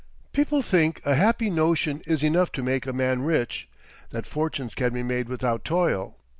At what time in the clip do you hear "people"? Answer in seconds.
0.33-0.63